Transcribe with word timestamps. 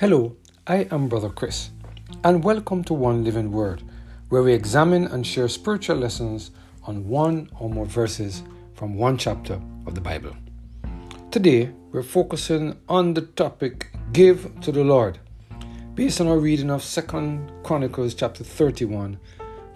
Hello, 0.00 0.34
I 0.66 0.88
am 0.90 1.08
Brother 1.08 1.30
Chris, 1.30 1.70
and 2.24 2.42
welcome 2.42 2.82
to 2.82 2.92
One 2.92 3.22
Living 3.22 3.52
Word, 3.52 3.80
where 4.28 4.42
we 4.42 4.52
examine 4.52 5.06
and 5.06 5.24
share 5.24 5.46
spiritual 5.46 5.98
lessons 5.98 6.50
on 6.82 7.06
one 7.06 7.48
or 7.60 7.70
more 7.70 7.86
verses 7.86 8.42
from 8.74 8.96
one 8.96 9.16
chapter 9.16 9.60
of 9.86 9.94
the 9.94 10.00
Bible. 10.00 10.34
Today, 11.30 11.70
we're 11.92 12.02
focusing 12.02 12.76
on 12.88 13.14
the 13.14 13.20
topic 13.20 13.92
Give 14.12 14.50
to 14.62 14.72
the 14.72 14.82
Lord, 14.82 15.20
based 15.94 16.20
on 16.20 16.26
our 16.26 16.40
reading 16.40 16.70
of 16.70 16.82
2nd 16.82 17.62
Chronicles 17.62 18.16
chapter 18.16 18.42
31, 18.42 19.16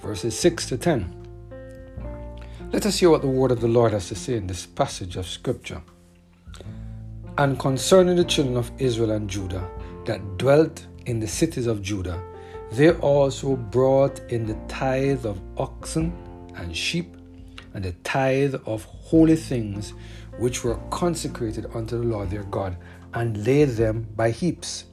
verses 0.02 0.36
6 0.36 0.66
to 0.70 0.78
10. 0.78 1.14
Let 2.72 2.86
us 2.86 2.98
hear 2.98 3.10
what 3.10 3.22
the 3.22 3.28
word 3.28 3.52
of 3.52 3.60
the 3.60 3.68
Lord 3.68 3.92
has 3.92 4.08
to 4.08 4.16
say 4.16 4.34
in 4.34 4.48
this 4.48 4.66
passage 4.66 5.14
of 5.14 5.28
Scripture. 5.28 5.80
And 7.38 7.56
concerning 7.56 8.16
the 8.16 8.24
children 8.24 8.56
of 8.56 8.72
Israel 8.78 9.12
and 9.12 9.30
Judah, 9.30 9.64
that 10.08 10.38
dwelt 10.38 10.86
in 11.04 11.20
the 11.20 11.28
cities 11.28 11.66
of 11.66 11.82
Judah. 11.82 12.20
They 12.72 12.92
also 12.92 13.56
brought 13.56 14.20
in 14.30 14.46
the 14.46 14.56
tithe 14.66 15.26
of 15.26 15.40
oxen 15.58 16.12
and 16.56 16.74
sheep, 16.74 17.14
and 17.74 17.84
the 17.84 17.92
tithe 18.04 18.54
of 18.66 18.84
holy 18.84 19.36
things 19.36 19.92
which 20.38 20.64
were 20.64 20.76
consecrated 20.90 21.66
unto 21.74 21.98
the 21.98 22.06
Lord 22.06 22.30
their 22.30 22.44
God, 22.44 22.76
and 23.12 23.46
laid 23.46 23.70
them 23.70 24.06
by 24.16 24.30
heaps. 24.30 24.84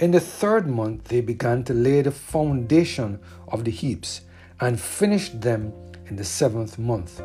In 0.00 0.10
the 0.10 0.20
third 0.20 0.66
month 0.66 1.04
they 1.04 1.20
began 1.20 1.62
to 1.64 1.74
lay 1.74 2.02
the 2.02 2.10
foundation 2.10 3.20
of 3.48 3.64
the 3.64 3.70
heaps, 3.70 4.22
and 4.60 4.78
finished 4.78 5.40
them 5.40 5.72
in 6.06 6.16
the 6.16 6.24
seventh 6.24 6.78
month. 6.78 7.22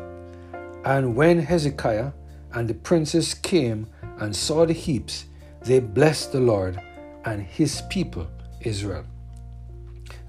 And 0.84 1.16
when 1.16 1.40
Hezekiah 1.40 2.12
and 2.52 2.68
the 2.68 2.74
princes 2.74 3.34
came 3.34 3.88
and 4.18 4.34
saw 4.34 4.64
the 4.64 4.72
heaps, 4.72 5.26
they 5.66 5.80
blessed 5.80 6.32
the 6.32 6.40
Lord 6.40 6.80
and 7.24 7.42
his 7.42 7.82
people, 7.90 8.28
Israel. 8.60 9.04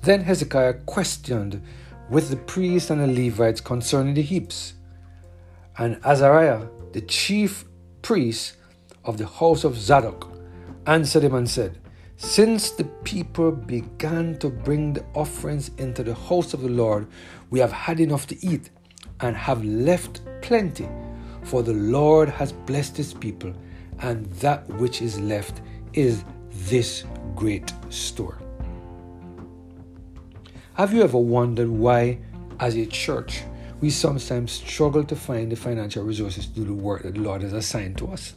Then 0.01 0.21
Hezekiah 0.21 0.73
questioned 0.85 1.61
with 2.09 2.29
the 2.29 2.37
priests 2.37 2.89
and 2.89 3.01
the 3.01 3.07
Levites 3.07 3.61
concerning 3.61 4.15
the 4.15 4.21
heaps. 4.23 4.73
And 5.77 5.99
Azariah, 6.03 6.67
the 6.91 7.01
chief 7.01 7.65
priest 8.01 8.57
of 9.05 9.17
the 9.17 9.27
house 9.27 9.63
of 9.63 9.77
Zadok, 9.77 10.31
answered 10.87 11.23
him 11.23 11.35
and 11.35 11.47
said, 11.47 11.77
Since 12.15 12.71
the 12.71 12.85
people 13.03 13.51
began 13.51 14.39
to 14.39 14.49
bring 14.49 14.93
the 14.93 15.05
offerings 15.13 15.69
into 15.77 16.03
the 16.03 16.15
house 16.15 16.55
of 16.55 16.61
the 16.61 16.69
Lord, 16.69 17.07
we 17.51 17.59
have 17.59 17.71
had 17.71 17.99
enough 17.99 18.25
to 18.27 18.45
eat 18.45 18.71
and 19.19 19.35
have 19.35 19.63
left 19.63 20.21
plenty, 20.41 20.89
for 21.43 21.61
the 21.61 21.73
Lord 21.73 22.29
has 22.29 22.51
blessed 22.51 22.97
his 22.97 23.13
people 23.13 23.53
and 23.99 24.25
that 24.41 24.67
which 24.69 25.01
is 25.01 25.19
left 25.19 25.61
is 25.93 26.23
this 26.51 27.03
great 27.35 27.73
store. 27.89 28.37
Have 30.73 30.93
you 30.93 31.01
ever 31.01 31.17
wondered 31.17 31.69
why, 31.69 32.19
as 32.59 32.75
a 32.75 32.85
church, 32.85 33.41
we 33.81 33.89
sometimes 33.89 34.51
struggle 34.51 35.03
to 35.03 35.15
find 35.15 35.51
the 35.51 35.55
financial 35.55 36.03
resources 36.03 36.47
to 36.47 36.53
do 36.53 36.65
the 36.65 36.73
work 36.73 37.03
that 37.03 37.15
the 37.15 37.19
Lord 37.19 37.41
has 37.41 37.53
assigned 37.53 37.97
to 37.99 38.11
us? 38.11 38.35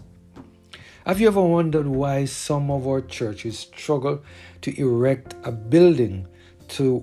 Have 1.06 1.20
you 1.20 1.28
ever 1.28 1.42
wondered 1.42 1.86
why 1.86 2.26
some 2.26 2.70
of 2.70 2.86
our 2.86 3.00
churches 3.00 3.58
struggle 3.58 4.22
to 4.60 4.78
erect 4.80 5.34
a 5.44 5.52
building 5.52 6.26
to 6.68 6.98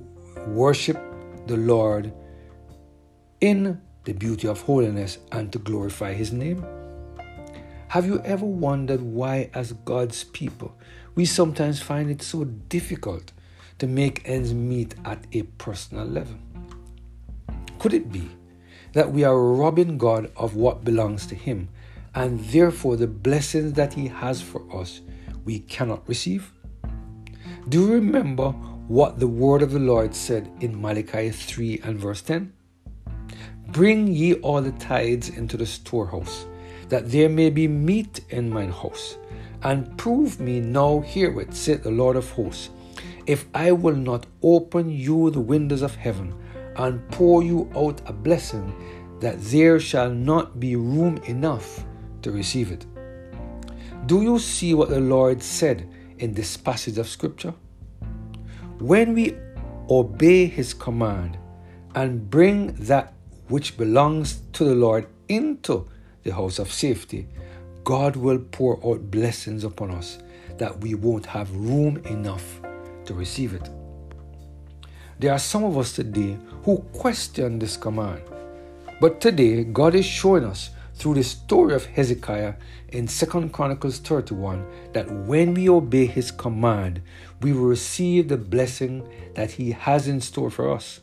worship 0.48 0.98
the 1.48 1.58
Lord 1.58 2.14
in 3.42 3.82
the 4.04 4.14
beauty 4.14 4.48
of 4.48 4.62
holiness 4.62 5.18
and 5.32 5.52
to 5.52 5.60
glorify 5.60 6.14
His 6.14 6.32
name? 6.32 6.66
Have 7.90 8.06
you 8.06 8.20
ever 8.26 8.46
wondered 8.46 9.02
why, 9.02 9.50
as 9.54 9.72
God's 9.72 10.26
people, 10.26 10.76
we 11.16 11.24
sometimes 11.24 11.82
find 11.82 12.12
it 12.12 12.22
so 12.22 12.44
difficult 12.44 13.32
to 13.80 13.88
make 13.88 14.28
ends 14.28 14.54
meet 14.54 14.94
at 15.06 15.26
a 15.32 15.44
personal 15.44 16.06
level? 16.06 16.36
Could 17.80 17.94
it 17.94 18.12
be 18.12 18.30
that 18.92 19.14
we 19.14 19.24
are 19.24 19.40
robbing 19.42 19.98
God 19.98 20.30
of 20.36 20.54
what 20.54 20.84
belongs 20.84 21.26
to 21.28 21.36
Him 21.36 21.70
and 22.14 22.42
therefore 22.42 22.98
the 22.98 23.08
blessings 23.08 23.72
that 23.74 23.94
He 23.94 24.10
has 24.10 24.42
for 24.42 24.64
us 24.76 25.00
we 25.46 25.60
cannot 25.60 26.06
receive? 26.10 26.52
Do 27.70 27.86
you 27.86 27.94
remember 27.94 28.52
what 28.90 29.18
the 29.18 29.28
word 29.28 29.62
of 29.62 29.72
the 29.72 29.80
Lord 29.80 30.14
said 30.14 30.52
in 30.60 30.82
Malachi 30.82 31.30
3 31.30 31.80
and 31.86 31.98
verse 31.98 32.22
10? 32.22 32.52
Bring 33.70 34.08
ye 34.08 34.34
all 34.34 34.62
the 34.62 34.74
tithes 34.74 35.30
into 35.30 35.56
the 35.56 35.66
storehouse 35.66 36.46
that 36.90 37.12
there 37.12 37.30
may 37.30 37.50
be 37.50 37.68
meat 37.68 38.22
in 38.30 38.50
mine 38.50 38.72
house. 38.72 39.18
And 39.64 39.98
prove 39.98 40.40
me 40.40 40.60
now 40.60 41.02
herewith, 41.02 41.54
said 41.54 41.84
the 41.84 41.92
Lord 41.92 42.16
of 42.16 42.30
hosts, 42.32 42.70
if 43.26 43.46
I 43.54 43.72
will 43.72 43.96
not 43.96 44.26
open 44.42 44.90
you 44.90 45.30
the 45.32 45.42
windows 45.42 45.82
of 45.82 45.96
heaven 45.96 46.34
and 46.78 47.06
pour 47.10 47.44
you 47.44 47.70
out 47.76 48.02
a 48.06 48.14
blessing, 48.14 48.74
that 49.20 49.42
there 49.42 49.80
shall 49.80 50.12
not 50.12 50.60
be 50.60 50.76
room 50.76 51.18
enough 51.26 51.84
to 52.22 52.32
receive 52.32 52.72
it. 52.72 52.86
Do 54.06 54.22
you 54.22 54.40
see 54.40 54.74
what 54.74 54.90
the 54.90 55.00
Lord 55.00 55.42
said 55.42 55.90
in 56.20 56.34
this 56.34 56.56
passage 56.56 56.98
of 56.98 57.10
Scripture? 57.10 57.54
When 58.80 59.14
we 59.14 59.36
obey 59.90 60.46
His 60.46 60.74
command 60.74 61.38
and 61.96 62.30
bring 62.30 62.74
that 62.76 63.14
which 63.50 63.76
belongs 63.78 64.42
to 64.54 64.64
the 64.64 64.76
Lord 64.76 65.08
into 65.28 65.90
the 66.28 66.36
house 66.36 66.60
of 66.60 66.72
safety, 66.72 67.26
God 67.86 68.18
will 68.18 68.38
pour 68.38 68.86
out 68.86 69.10
blessings 69.10 69.64
upon 69.64 69.92
us 69.92 70.20
that 70.58 70.78
we 70.82 70.94
won't 70.94 71.26
have 71.26 71.50
room 71.56 71.98
enough 72.06 72.60
to 73.06 73.14
receive 73.14 73.54
it. 73.54 73.70
There 75.20 75.32
are 75.32 75.40
some 75.40 75.64
of 75.64 75.78
us 75.78 75.94
today 75.94 76.38
who 76.64 76.80
question 76.92 77.60
this 77.60 77.78
command. 77.78 78.22
But 79.00 79.22
today, 79.22 79.64
God 79.64 79.96
is 79.96 80.06
showing 80.06 80.44
us 80.44 80.72
through 80.96 81.14
the 81.14 81.24
story 81.24 81.74
of 81.76 81.86
Hezekiah 81.86 82.56
in 82.90 83.08
2 83.08 83.50
Chronicles 83.50 84.00
31 84.00 84.66
that 84.94 85.10
when 85.10 85.54
we 85.54 85.70
obey 85.70 86.08
his 86.08 86.30
command, 86.30 87.02
we 87.42 87.54
will 87.54 87.68
receive 87.68 88.28
the 88.28 88.38
blessing 88.38 89.08
that 89.36 89.52
he 89.52 89.72
has 89.72 90.08
in 90.08 90.20
store 90.20 90.50
for 90.50 90.74
us. 90.74 91.00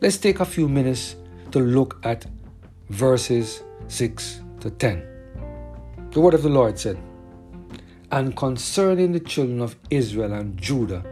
Let's 0.00 0.18
take 0.18 0.40
a 0.40 0.44
few 0.44 0.68
minutes 0.68 1.14
to 1.52 1.60
look 1.60 2.00
at 2.02 2.26
verses 2.88 3.62
6 3.88 4.40
to 4.66 4.72
10. 4.72 6.10
The 6.10 6.20
word 6.20 6.34
of 6.34 6.42
the 6.42 6.48
Lord 6.48 6.78
said, 6.78 6.98
And 8.10 8.36
concerning 8.36 9.12
the 9.12 9.20
children 9.20 9.60
of 9.60 9.76
Israel 9.90 10.32
and 10.32 10.56
Judah 10.58 11.04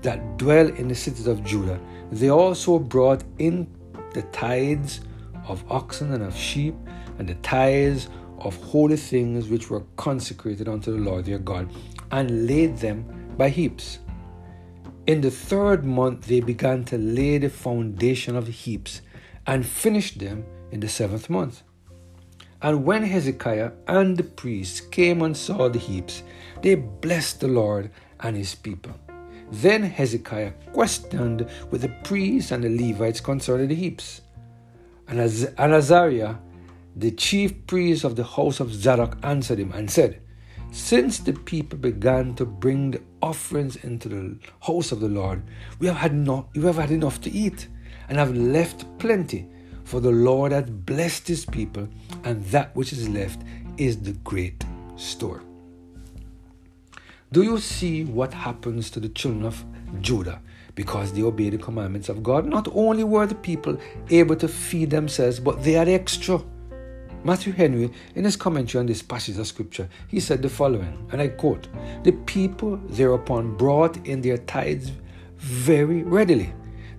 that 0.00 0.38
dwell 0.38 0.68
in 0.68 0.88
the 0.88 0.94
cities 0.94 1.26
of 1.26 1.44
Judah, 1.44 1.78
they 2.10 2.30
also 2.30 2.78
brought 2.78 3.22
in 3.38 3.68
the 4.14 4.22
tithes 4.22 5.00
of 5.46 5.64
oxen 5.70 6.12
and 6.12 6.22
of 6.22 6.36
sheep, 6.36 6.74
and 7.18 7.28
the 7.28 7.34
tithes 7.36 8.08
of 8.38 8.56
holy 8.56 8.96
things 8.96 9.48
which 9.48 9.70
were 9.70 9.84
consecrated 9.96 10.68
unto 10.68 10.92
the 10.92 10.98
Lord 10.98 11.24
their 11.26 11.38
God, 11.38 11.70
and 12.10 12.46
laid 12.46 12.78
them 12.78 13.04
by 13.36 13.48
heaps. 13.48 13.98
In 15.06 15.20
the 15.20 15.30
third 15.30 15.84
month 15.84 16.26
they 16.26 16.40
began 16.40 16.84
to 16.84 16.98
lay 16.98 17.38
the 17.38 17.50
foundation 17.50 18.36
of 18.36 18.46
the 18.46 18.52
heaps, 18.52 19.02
and 19.46 19.66
finished 19.66 20.18
them 20.18 20.44
in 20.70 20.80
the 20.80 20.88
seventh 20.88 21.28
month. 21.28 21.62
And 22.62 22.84
when 22.84 23.02
Hezekiah 23.02 23.72
and 23.88 24.16
the 24.16 24.22
priests 24.22 24.80
came 24.80 25.22
and 25.22 25.36
saw 25.36 25.68
the 25.68 25.80
heaps, 25.80 26.22
they 26.62 26.76
blessed 26.76 27.40
the 27.40 27.48
Lord 27.48 27.90
and 28.20 28.36
his 28.36 28.54
people. 28.54 28.92
Then 29.50 29.82
Hezekiah 29.82 30.52
questioned 30.72 31.50
with 31.70 31.82
the 31.82 31.94
priests 32.04 32.52
and 32.52 32.62
the 32.62 32.70
Levites 32.70 33.20
concerning 33.20 33.66
the 33.66 33.74
heaps. 33.74 34.22
And 35.08 35.20
Azariah, 35.20 36.36
the 36.94 37.10
chief 37.10 37.66
priest 37.66 38.04
of 38.04 38.14
the 38.14 38.24
house 38.24 38.60
of 38.60 38.72
Zadok, 38.72 39.18
answered 39.24 39.58
him 39.58 39.72
and 39.72 39.90
said, 39.90 40.22
Since 40.70 41.18
the 41.18 41.32
people 41.32 41.78
began 41.78 42.36
to 42.36 42.46
bring 42.46 42.92
the 42.92 43.02
offerings 43.20 43.76
into 43.76 44.08
the 44.08 44.38
house 44.60 44.92
of 44.92 45.00
the 45.00 45.08
Lord, 45.08 45.42
we 45.80 45.88
have 45.88 45.96
had, 45.96 46.14
no, 46.14 46.48
we 46.54 46.62
have 46.62 46.76
had 46.76 46.92
enough 46.92 47.20
to 47.22 47.30
eat 47.30 47.66
and 48.08 48.18
have 48.18 48.36
left 48.36 48.86
plenty 48.98 49.48
for 49.84 50.00
the 50.00 50.10
Lord 50.10 50.52
hath 50.52 50.70
blessed 50.86 51.28
his 51.28 51.44
people, 51.44 51.88
and 52.24 52.44
that 52.46 52.74
which 52.74 52.92
is 52.92 53.08
left 53.08 53.42
is 53.76 53.98
the 53.98 54.12
great 54.12 54.64
store. 54.96 55.42
Do 57.32 57.42
you 57.42 57.58
see 57.58 58.04
what 58.04 58.34
happens 58.34 58.90
to 58.90 59.00
the 59.00 59.08
children 59.08 59.46
of 59.46 59.64
Judah 60.00 60.40
because 60.74 61.12
they 61.12 61.22
obeyed 61.22 61.54
the 61.54 61.58
commandments 61.58 62.08
of 62.08 62.22
God? 62.22 62.44
Not 62.44 62.68
only 62.74 63.04
were 63.04 63.26
the 63.26 63.34
people 63.34 63.78
able 64.10 64.36
to 64.36 64.48
feed 64.48 64.90
themselves, 64.90 65.40
but 65.40 65.62
they 65.64 65.72
had 65.72 65.88
extra. 65.88 66.42
Matthew 67.24 67.52
Henry, 67.52 67.90
in 68.16 68.24
his 68.24 68.36
commentary 68.36 68.80
on 68.80 68.86
this 68.86 69.00
passage 69.00 69.38
of 69.38 69.46
scripture, 69.46 69.88
he 70.08 70.20
said 70.20 70.42
the 70.42 70.48
following, 70.48 71.06
and 71.10 71.22
I 71.22 71.28
quote 71.28 71.68
The 72.04 72.12
people 72.12 72.76
thereupon 72.88 73.56
brought 73.56 74.06
in 74.06 74.20
their 74.20 74.38
tithes 74.38 74.90
very 75.38 76.02
readily 76.02 76.52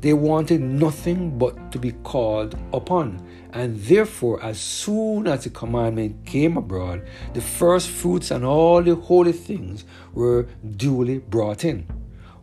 They 0.03 0.11
wanted 0.11 0.59
nothing 0.59 1.37
but 1.37 1.71
to 1.71 1.79
be 1.79 1.93
called 2.03 2.57
upon. 2.73 3.25
And 3.53 3.79
therefore, 3.79 4.43
as 4.43 4.59
soon 4.59 5.27
as 5.27 5.45
the 5.45 5.49
commandment 5.49 6.25
came 6.25 6.57
abroad, 6.57 7.07
the 7.33 7.39
first 7.39 7.87
fruits 7.87 8.29
and 8.29 8.43
all 8.43 8.83
the 8.83 8.95
holy 8.95 9.31
things 9.31 9.85
were 10.13 10.47
duly 10.75 11.19
brought 11.19 11.63
in. 11.63 11.87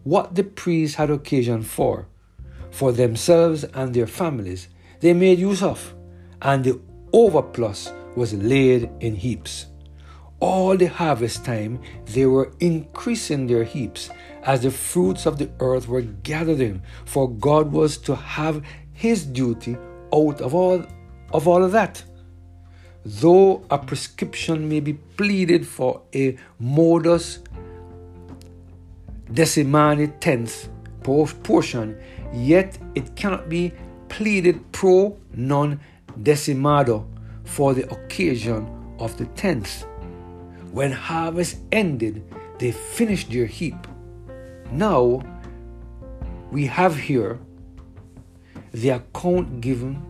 What 0.05 0.37
the 0.37 0.45
priests 0.45 0.97
had 0.97 1.11
occasion 1.11 1.63
for, 1.63 2.09
for 2.71 2.93
themselves 2.93 3.65
and 3.65 3.93
their 3.93 4.07
families, 4.07 4.69
they 5.01 5.13
made 5.13 5.39
use 5.39 5.63
of, 5.63 5.95
and 6.41 6.65
the 6.65 6.81
overplus 7.13 7.93
was 8.17 8.33
laid 8.33 8.89
in 9.01 9.17
heaps. 9.17 9.67
All 10.41 10.77
the 10.77 10.87
harvest 10.87 11.45
time 11.45 11.81
they 12.07 12.25
were 12.25 12.53
increasing 12.61 13.47
their 13.47 13.65
heaps 13.65 14.11
as 14.43 14.63
the 14.63 14.71
fruits 14.71 15.27
of 15.27 15.37
the 15.37 15.51
earth 15.61 15.87
were 15.87 16.01
gathered 16.01 16.61
in, 16.61 16.83
for 17.05 17.31
God 17.31 17.73
was 17.73 17.99
to 17.99 18.15
have 18.15 18.65
his 18.93 19.27
duty 19.27 19.77
out 20.15 20.41
of 20.41 20.55
all 20.55 20.85
of 21.33 21.47
all 21.47 21.63
of 21.63 21.73
that. 21.73 22.03
Though 23.05 23.65
a 23.71 23.79
prescription 23.79 24.69
may 24.69 24.81
be 24.81 24.95
pleaded 24.95 25.67
for 25.67 26.03
a 26.15 26.37
modus 26.59 27.41
decimandi 29.33 30.19
tenth 30.21 30.69
portion, 31.03 31.99
yet 32.33 32.79
it 32.95 33.15
cannot 33.17 33.49
be 33.49 33.73
pleaded 34.09 34.73
pro 34.73 35.17
non 35.35 35.81
decimando 36.23 37.07
for 37.45 37.75
the 37.75 37.91
occasion 37.91 38.69
of 38.99 39.17
the 39.17 39.27
tenth. 39.27 39.87
When 40.73 40.93
harvest 40.93 41.59
ended, 41.73 42.23
they 42.59 42.73
finished 42.73 43.31
their 43.31 43.47
heap. 43.47 43.87
Now, 44.71 45.23
we 46.53 46.67
have 46.67 46.97
here 46.97 47.39
the 48.73 48.91
account 48.91 49.61
given 49.61 50.01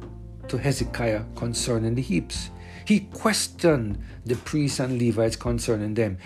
to 0.48 0.58
Hezekiah 0.58 1.24
concerning 1.34 1.94
the 1.94 2.02
heaps. 2.02 2.50
He 2.84 3.00
questioned 3.00 3.98
the 4.26 4.36
priests 4.36 4.80
and 4.80 5.00
Levites 5.00 5.36
concerning 5.36 5.94
them, 5.94 6.18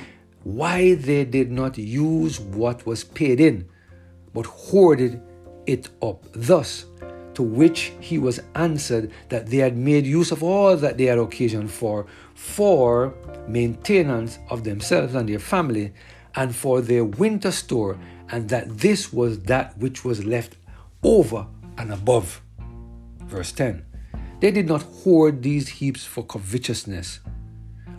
why 0.43 0.95
they 0.95 1.25
did 1.25 1.51
not 1.51 1.79
use 1.79 2.41
what 2.41 2.87
was 2.87 3.05
paid 3.05 3.39
in, 3.39 3.69
but 4.33 4.47
hoarded 4.47 5.23
it 5.67 5.91
up. 6.03 6.25
Thus, 6.33 6.87
to 7.35 7.43
which 7.43 7.93
he 8.01 8.19
was 8.19 8.41
answered 8.55 9.11
that 9.29 9.47
they 9.47 9.59
had 9.59 9.77
made 9.77 10.07
use 10.07 10.31
of 10.31 10.43
all 10.43 10.77
that 10.77 10.99
they 10.99 11.05
had 11.05 11.19
occasion 11.19 11.69
for, 11.69 12.07
for 12.35 13.15
maintenance 13.49 14.39
of 14.51 14.65
themselves 14.65 15.15
and 15.15 15.29
their 15.29 15.39
family, 15.39 15.93
and 16.37 16.55
for 16.55 16.81
their 16.81 17.05
winter 17.05 17.51
store, 17.51 17.99
and 18.31 18.49
that 18.49 18.79
this 18.79 19.13
was 19.13 19.41
that 19.45 19.77
which 19.79 20.05
was 20.05 20.25
left 20.25 20.57
over 21.03 21.47
and 21.79 21.93
above. 21.93 22.41
Verse 23.27 23.53
10 23.53 23.85
they 24.45 24.51
did 24.51 24.67
not 24.67 24.83
hoard 24.83 25.43
these 25.43 25.69
heaps 25.69 26.05
for 26.05 26.23
covetousness, 26.23 27.21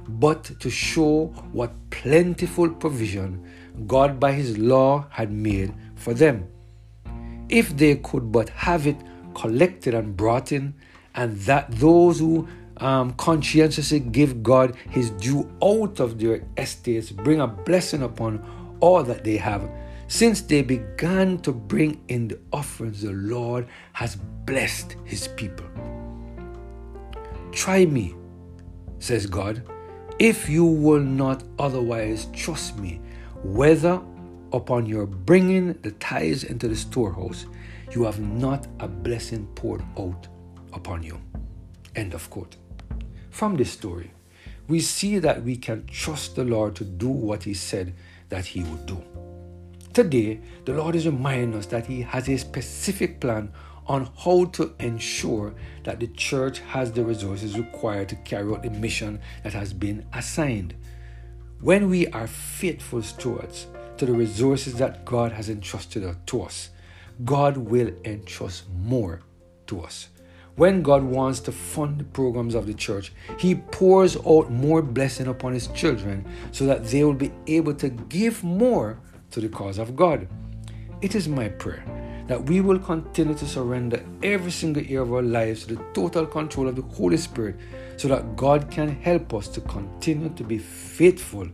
but 0.08 0.44
to 0.60 0.70
show 0.70 1.34
what 1.52 1.72
plentiful 1.90 2.70
provision 2.70 3.44
God 3.88 4.20
by 4.20 4.34
His 4.34 4.56
law 4.56 5.08
had 5.10 5.31
made 5.31 5.74
for 5.96 6.14
them. 6.14 6.48
If 7.50 7.76
they 7.76 7.96
could 7.96 8.31
but 8.31 8.50
have 8.50 8.86
it 8.86 8.98
collected 9.36 9.94
and 9.94 10.18
brought 10.18 10.52
in, 10.52 10.74
and 11.14 11.38
that 11.42 11.70
those 11.72 12.20
who 12.20 12.48
um, 12.78 13.14
conscientiously 13.14 14.00
give 14.00 14.42
God 14.42 14.76
His 14.90 15.12
due 15.12 15.50
out 15.64 16.00
of 16.00 16.20
their 16.20 16.44
estates 16.58 17.12
bring 17.12 17.40
a 17.40 17.48
blessing 17.48 18.02
upon 18.02 18.44
all 18.80 19.04
that 19.04 19.24
they 19.24 19.38
have. 19.38 19.70
Since 20.08 20.42
they 20.42 20.62
began 20.62 21.40
to 21.40 21.52
bring 21.52 22.02
in 22.08 22.28
the 22.28 22.40
offerings, 22.52 23.02
the 23.02 23.12
Lord 23.12 23.68
has 23.94 24.16
blessed 24.46 24.96
His 25.04 25.28
people. 25.30 25.66
Try 27.52 27.86
me, 27.86 28.16
says 29.00 29.26
God, 29.26 29.64
if 30.20 30.50
you 30.50 30.66
will 30.66 31.02
not 31.02 31.44
otherwise 31.60 32.28
trust 32.34 32.78
me, 32.78 33.00
whether 33.44 34.02
upon 34.54 34.86
your 34.86 35.06
bringing 35.06 35.74
the 35.81 35.92
tithes 35.92 36.44
into 36.44 36.68
the 36.68 36.76
storehouse, 36.76 37.46
you 37.92 38.04
have 38.04 38.20
not 38.20 38.68
a 38.80 38.88
blessing 38.88 39.48
poured 39.56 39.84
out 39.98 40.28
upon 40.74 41.04
you. 41.04 41.20
End 41.96 42.14
of 42.14 42.30
quote. 42.30 42.56
From 43.30 43.56
this 43.56 43.72
story, 43.72 44.12
we 44.68 44.80
see 44.80 45.20
that 45.20 45.44
we 45.44 45.56
can 45.56 45.86
trust 45.88 46.36
the 46.36 46.44
Lord 46.44 46.76
to 46.78 46.84
do 46.84 47.10
what 47.10 47.44
He 47.44 47.54
said 47.54 47.94
that 48.30 48.46
He 48.46 48.64
would 48.64 48.86
do. 48.86 49.04
Today, 49.94 50.42
the 50.66 50.74
Lord 50.74 50.96
is 50.96 51.06
reminding 51.06 51.58
us 51.58 51.68
that 51.68 51.86
He 51.86 52.02
has 52.02 52.28
a 52.28 52.38
specific 52.38 53.20
plan 53.20 53.52
on 53.88 54.10
how 54.18 54.46
to 54.46 54.74
ensure 54.80 55.54
that 55.84 56.00
the 56.00 56.08
church 56.08 56.60
has 56.60 56.92
the 56.92 57.04
resources 57.04 57.58
required 57.58 58.10
to 58.10 58.16
carry 58.18 58.52
out 58.52 58.64
the 58.64 58.70
mission 58.70 59.20
that 59.44 59.54
has 59.54 59.74
been 59.74 60.06
assigned. 60.14 60.74
When 61.62 61.90
we 61.90 62.08
are 62.08 62.28
faithful 62.28 63.04
stewards 63.04 63.68
to 63.98 64.06
the 64.06 64.14
resources 64.14 64.74
that 64.76 65.06
God 65.06 65.31
has 65.31 65.50
entrusted 65.50 66.16
to 66.26 66.42
us, 66.42 66.70
God 67.24 67.58
will 67.58 67.92
entrust 68.04 68.66
more 68.84 69.22
to 69.68 69.82
us. 69.82 70.10
When 70.56 70.82
God 70.82 71.04
wants 71.04 71.42
to 71.42 71.52
fund 71.52 72.00
the 72.00 72.06
programs 72.06 72.56
of 72.56 72.66
the 72.66 72.74
church, 72.74 73.12
He 73.38 73.56
pours 73.56 74.16
out 74.26 74.52
more 74.52 74.82
blessing 74.82 75.28
upon 75.28 75.54
His 75.54 75.68
children 75.68 76.26
so 76.52 76.66
that 76.66 76.86
they 76.86 77.04
will 77.04 77.14
be 77.14 77.32
able 77.48 77.74
to 77.76 77.90
give 77.90 78.44
more 78.44 79.00
to 79.32 79.42
the 79.42 79.50
cause 79.50 79.78
of 79.78 79.96
God. 79.96 80.28
It 81.02 81.14
is 81.14 81.28
my 81.28 81.50
prayer 81.50 81.84
that 82.28 82.44
we 82.46 82.60
will 82.62 82.80
continue 82.80 83.36
to 83.36 83.46
surrender 83.46 84.04
every 84.24 84.52
single 84.52 84.82
year 84.82 85.02
of 85.02 85.14
our 85.14 85.22
lives 85.22 85.66
to 85.66 85.76
the 85.76 85.84
total 85.94 86.26
control 86.26 86.68
of 86.68 86.76
the 86.76 86.82
Holy 86.82 87.18
Spirit 87.18 87.56
so 87.98 88.08
that 88.08 88.36
God 88.36 88.72
can 88.72 88.90
help 88.90 89.34
us 89.34 89.48
to 89.50 89.62
continue 89.62 90.30
to 90.30 90.44
be 90.44 90.58
faithful 90.58 91.48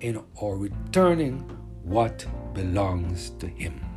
in 0.00 0.22
our 0.42 0.56
returning 0.56 1.38
what 1.84 2.26
belongs 2.54 3.30
to 3.38 3.46
Him. 3.46 3.87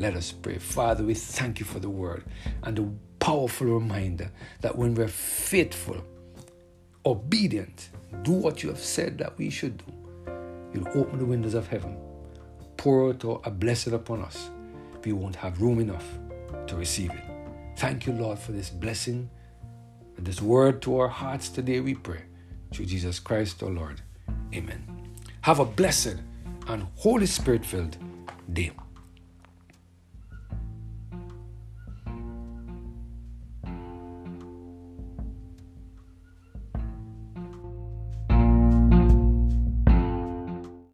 Let 0.00 0.14
us 0.14 0.32
pray. 0.32 0.56
Father, 0.56 1.04
we 1.04 1.12
thank 1.12 1.60
you 1.60 1.66
for 1.66 1.78
the 1.78 1.90
word 1.90 2.24
and 2.62 2.76
the 2.76 2.88
powerful 3.18 3.66
reminder 3.66 4.30
that 4.62 4.76
when 4.76 4.94
we're 4.94 5.08
faithful, 5.08 6.02
obedient, 7.04 7.90
do 8.22 8.32
what 8.32 8.62
you 8.62 8.70
have 8.70 8.78
said 8.80 9.18
that 9.18 9.36
we 9.36 9.50
should 9.50 9.76
do, 9.76 9.84
you'll 10.72 10.88
open 10.98 11.18
the 11.18 11.24
windows 11.26 11.52
of 11.52 11.68
heaven, 11.68 11.98
pour 12.78 13.10
out 13.10 13.42
a 13.44 13.50
blessing 13.50 13.92
upon 13.92 14.22
us 14.22 14.48
we 15.04 15.12
won't 15.12 15.36
have 15.36 15.60
room 15.60 15.80
enough 15.80 16.06
to 16.66 16.76
receive 16.76 17.10
it. 17.10 17.24
Thank 17.76 18.06
you, 18.06 18.12
Lord, 18.12 18.38
for 18.38 18.52
this 18.52 18.70
blessing 18.70 19.30
and 20.16 20.26
this 20.26 20.42
word 20.42 20.82
to 20.82 20.98
our 20.98 21.08
hearts 21.08 21.48
today, 21.48 21.80
we 21.80 21.94
pray. 21.94 22.22
Through 22.72 22.86
Jesus 22.86 23.18
Christ, 23.18 23.62
our 23.62 23.70
Lord. 23.70 24.00
Amen. 24.54 24.82
Have 25.42 25.58
a 25.58 25.64
blessed 25.64 26.16
and 26.68 26.86
Holy 26.96 27.26
Spirit 27.26 27.64
filled 27.64 27.96
day. 28.52 28.72